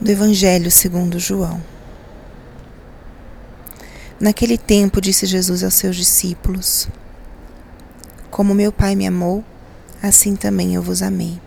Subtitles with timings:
[0.00, 1.62] do Evangelho segundo João.
[4.18, 6.88] Naquele tempo disse Jesus aos seus discípulos:
[8.30, 9.44] Como meu Pai me amou,
[10.02, 11.40] assim também eu vos amei.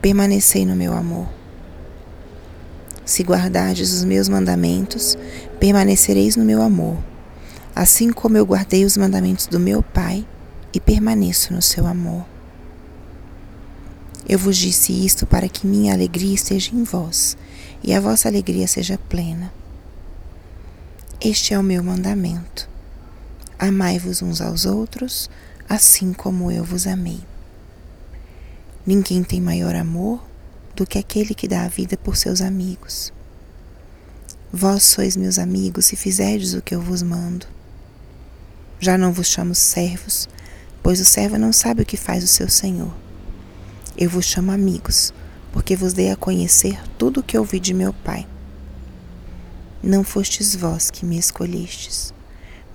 [0.00, 1.28] Permanecei no meu amor.
[3.04, 5.16] Se guardardes os meus mandamentos,
[5.58, 6.98] permanecereis no meu amor,
[7.74, 10.26] assim como eu guardei os mandamentos do meu Pai
[10.74, 12.37] e permaneço no seu amor.
[14.26, 17.36] Eu vos disse isto para que minha alegria esteja em vós
[17.82, 19.52] e a vossa alegria seja plena.
[21.20, 22.68] Este é o meu mandamento.
[23.58, 25.28] Amai-vos uns aos outros,
[25.68, 27.20] assim como eu vos amei.
[28.86, 30.22] Ninguém tem maior amor
[30.74, 33.12] do que aquele que dá a vida por seus amigos.
[34.52, 37.46] Vós sois meus amigos se fizerdes o que eu vos mando.
[38.78, 40.28] Já não vos chamo servos,
[40.82, 43.07] pois o servo não sabe o que faz o seu senhor
[44.00, 45.12] eu vos chamo amigos,
[45.52, 48.24] porque vos dei a conhecer tudo o que ouvi de meu Pai.
[49.82, 52.14] Não fostes vós que me escolhestes,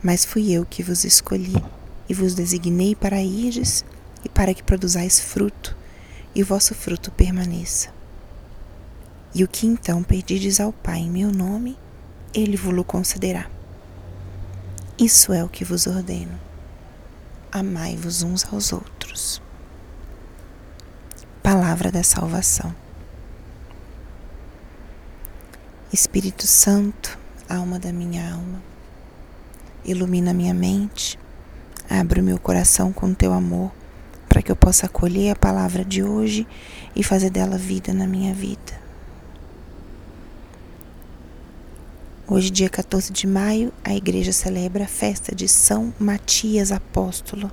[0.04, 1.56] mas fui eu que vos escolhi
[2.10, 3.86] e vos designei para irdes
[4.26, 5.78] e para que produzais fruto,
[6.36, 7.88] e o vosso fruto permaneça.
[9.34, 11.78] E o que então pedides ao Pai em meu nome,
[12.34, 13.50] ele vos concederá.
[15.00, 16.38] Isso é o que vos ordeno.
[17.50, 19.42] Amai-vos uns aos outros
[21.74, 22.76] palavra da salvação.
[25.92, 27.18] Espírito Santo,
[27.50, 28.62] alma da minha alma,
[29.84, 31.18] ilumina minha mente,
[31.90, 33.72] abre o meu coração com teu amor,
[34.30, 36.46] para que eu possa acolher a palavra de hoje
[36.96, 38.80] e fazer dela vida na minha vida.
[42.28, 47.50] Hoje, dia 14 de maio, a igreja celebra a festa de São Matias Apóstolo.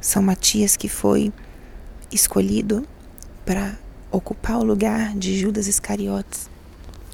[0.00, 1.30] São Matias que foi
[2.14, 2.86] escolhido
[3.44, 3.78] para
[4.10, 6.48] ocupar o lugar de Judas Iscariotes,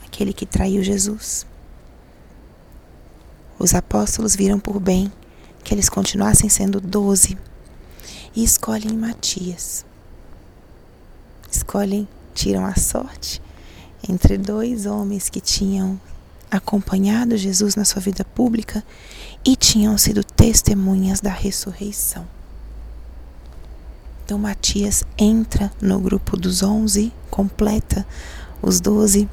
[0.04, 1.46] aquele que traiu Jesus.
[3.58, 5.12] Os apóstolos viram por bem
[5.64, 7.36] que eles continuassem sendo doze
[8.34, 9.84] e escolhem Matias.
[11.50, 13.42] Escolhem, tiram a sorte
[14.08, 16.00] entre dois homens que tinham
[16.50, 18.84] acompanhado Jesus na sua vida pública
[19.44, 22.26] e tinham sido testemunhas da ressurreição.
[24.30, 28.06] Então Matias entra no grupo dos onze, completa
[28.62, 29.28] os doze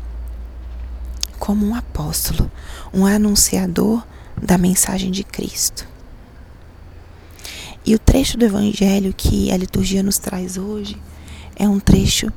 [1.37, 2.49] como um apóstolo,
[2.91, 4.03] um anunciador
[4.41, 5.87] da mensagem de Cristo.
[7.85, 10.99] E o trecho do Evangelho que a liturgia nos traz hoje
[11.55, 12.33] é um trecho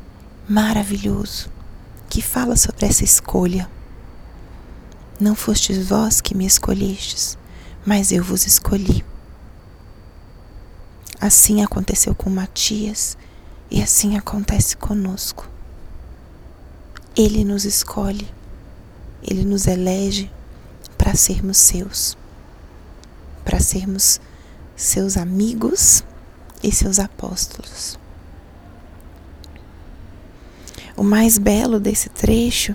[0.46, 1.48] maravilhoso
[2.10, 3.70] que fala sobre essa escolha.
[5.18, 7.38] Não fostes vós que me escolhestes,
[7.86, 9.02] mas eu vos escolhi
[11.20, 13.18] Assim aconteceu com Matias
[13.70, 15.46] e assim acontece conosco.
[17.14, 18.26] Ele nos escolhe,
[19.22, 20.30] ele nos elege
[20.96, 22.16] para sermos seus,
[23.44, 24.18] para sermos
[24.74, 26.02] seus amigos
[26.62, 27.98] e seus apóstolos.
[30.96, 32.74] O mais belo desse trecho,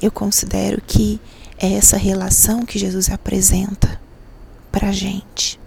[0.00, 1.20] eu considero que
[1.58, 4.00] é essa relação que Jesus apresenta
[4.72, 5.60] para a gente.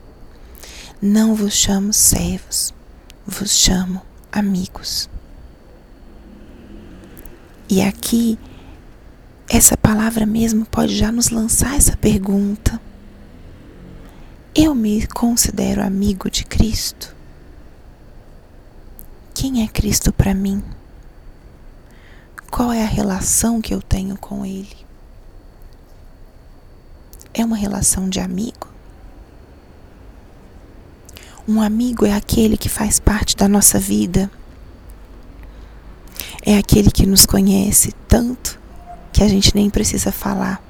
[1.03, 2.71] Não vos chamo servos,
[3.25, 5.09] vos chamo amigos.
[7.67, 8.37] E aqui,
[9.49, 12.79] essa palavra mesmo pode já nos lançar essa pergunta.
[14.53, 17.15] Eu me considero amigo de Cristo?
[19.33, 20.63] Quem é Cristo para mim?
[22.51, 24.85] Qual é a relação que eu tenho com Ele?
[27.33, 28.70] É uma relação de amigo?
[31.53, 34.31] Um amigo é aquele que faz parte da nossa vida.
[36.41, 38.57] É aquele que nos conhece tanto
[39.11, 40.63] que a gente nem precisa falar.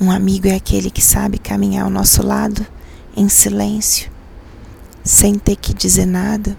[0.00, 2.66] Um amigo é aquele que sabe caminhar ao nosso lado
[3.14, 4.10] em silêncio,
[5.04, 6.56] sem ter que dizer nada.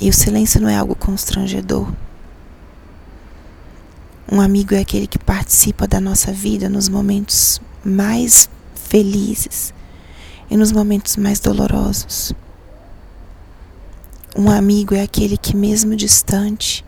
[0.00, 1.92] E o silêncio não é algo constrangedor.
[4.30, 9.76] Um amigo é aquele que participa da nossa vida nos momentos mais felizes
[10.50, 12.32] e nos momentos mais dolorosos.
[14.36, 16.84] Um amigo é aquele que, mesmo distante,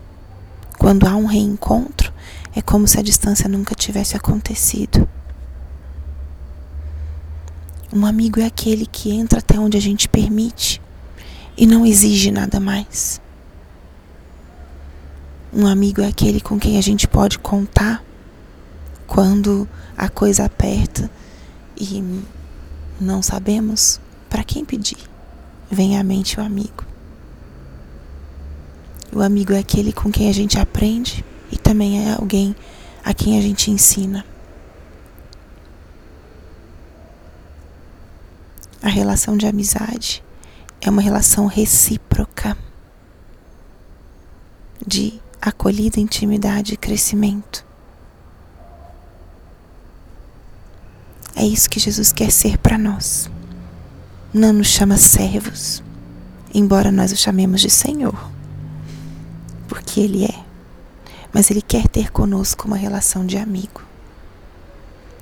[0.77, 2.11] quando há um reencontro,
[2.55, 5.07] é como se a distância nunca tivesse acontecido.
[7.93, 10.81] Um amigo é aquele que entra até onde a gente permite
[11.57, 13.21] e não exige nada mais.
[15.53, 18.01] Um amigo é aquele com quem a gente pode contar
[19.05, 19.67] quando
[19.97, 21.11] a coisa aperta
[21.75, 22.23] e
[23.01, 23.99] não sabemos
[24.29, 25.09] para quem pedir.
[25.69, 26.85] Vem à mente o amigo.
[29.11, 32.55] O amigo é aquele com quem a gente aprende e também é alguém
[33.03, 34.25] a quem a gente ensina.
[38.81, 40.23] A relação de amizade
[40.79, 42.57] é uma relação recíproca
[44.85, 47.65] de acolhida, intimidade e crescimento.
[51.41, 53.27] É isso que Jesus quer ser para nós.
[54.31, 55.81] Não nos chama servos,
[56.53, 58.29] embora nós o chamemos de Senhor,
[59.67, 60.45] porque Ele é.
[61.33, 63.81] Mas Ele quer ter conosco uma relação de amigo.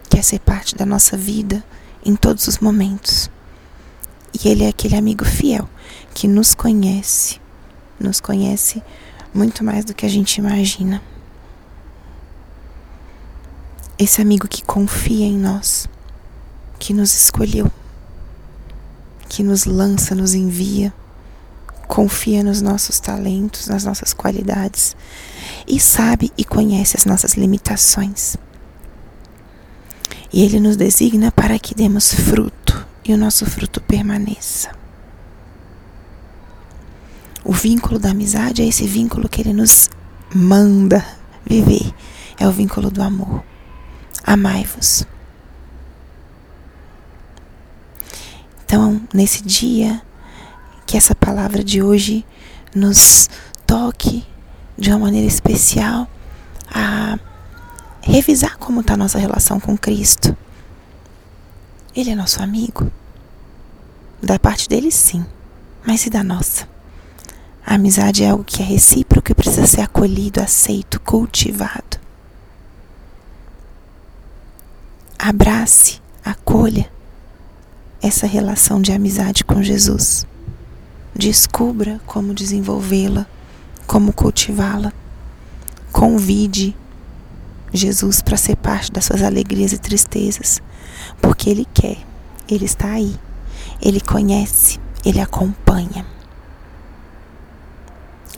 [0.09, 1.63] Quer ser parte da nossa vida
[2.05, 3.31] em todos os momentos.
[4.33, 5.69] E Ele é aquele amigo fiel
[6.13, 7.39] que nos conhece,
[7.97, 8.83] nos conhece
[9.33, 11.01] muito mais do que a gente imagina.
[13.97, 15.87] Esse amigo que confia em nós,
[16.89, 17.71] que nos escolheu,
[19.29, 20.91] que nos lança, nos envia,
[21.87, 24.95] confia nos nossos talentos, nas nossas qualidades
[25.67, 28.37] e sabe e conhece as nossas limitações.
[30.33, 34.71] E Ele nos designa para que demos fruto e o nosso fruto permaneça.
[37.45, 39.91] O vínculo da amizade é esse vínculo que ele nos
[40.33, 41.05] manda
[41.45, 41.93] viver.
[42.39, 43.43] É o vínculo do amor.
[44.23, 45.05] Amai-vos.
[48.69, 49.99] Então, nesse dia,
[50.85, 52.23] que essa palavra de hoje
[52.75, 53.27] nos
[53.65, 54.23] toque
[54.77, 56.07] de uma maneira especial
[56.71, 57.17] a
[57.99, 60.37] revisar como está a nossa relação com Cristo.
[61.95, 62.91] Ele é nosso amigo.
[64.21, 65.25] Da parte dele, sim,
[65.83, 66.69] mas e da nossa?
[67.65, 71.99] A amizade é algo que é recíproco e precisa ser acolhido, aceito, cultivado.
[75.17, 76.98] Abrace, acolha
[78.01, 80.25] essa relação de amizade com Jesus.
[81.15, 83.27] Descubra como desenvolvê-la,
[83.85, 84.93] como cultivá-la.
[85.91, 86.75] Convide
[87.73, 90.61] Jesus para ser parte das suas alegrias e tristezas,
[91.21, 91.97] porque Ele quer,
[92.49, 93.15] Ele está aí,
[93.81, 96.05] Ele conhece, Ele acompanha.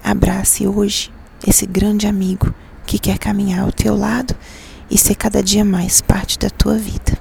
[0.03, 1.11] Abrace hoje
[1.45, 2.53] esse grande amigo
[2.85, 4.35] que quer caminhar ao teu lado
[4.89, 7.20] e ser cada dia mais parte da tua vida.